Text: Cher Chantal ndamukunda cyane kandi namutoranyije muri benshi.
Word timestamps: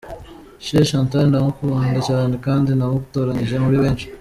Cher 0.65 0.83
Chantal 0.89 1.25
ndamukunda 1.27 1.99
cyane 2.07 2.33
kandi 2.45 2.69
namutoranyije 2.77 3.55
muri 3.65 3.77
benshi. 3.83 4.05